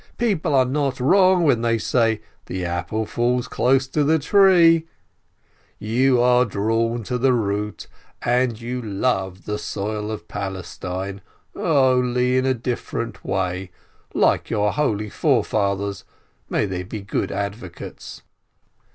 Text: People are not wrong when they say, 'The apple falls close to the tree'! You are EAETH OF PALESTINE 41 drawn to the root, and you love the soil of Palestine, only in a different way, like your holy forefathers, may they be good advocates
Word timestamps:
People 0.17 0.55
are 0.55 0.65
not 0.65 0.99
wrong 0.99 1.43
when 1.43 1.61
they 1.61 1.77
say, 1.77 2.21
'The 2.47 2.65
apple 2.65 3.05
falls 3.05 3.47
close 3.47 3.87
to 3.89 4.03
the 4.03 4.17
tree'! 4.17 4.87
You 5.77 6.19
are 6.19 6.41
EAETH 6.43 6.47
OF 6.47 6.51
PALESTINE 6.51 6.53
41 6.53 6.65
drawn 6.97 7.03
to 7.03 7.17
the 7.19 7.33
root, 7.33 7.87
and 8.23 8.59
you 8.59 8.81
love 8.81 9.45
the 9.45 9.59
soil 9.59 10.09
of 10.09 10.27
Palestine, 10.27 11.21
only 11.55 12.35
in 12.35 12.47
a 12.47 12.55
different 12.55 13.23
way, 13.23 13.69
like 14.15 14.49
your 14.49 14.71
holy 14.71 15.11
forefathers, 15.11 16.03
may 16.49 16.65
they 16.65 16.81
be 16.81 17.01
good 17.01 17.31
advocates 17.31 18.23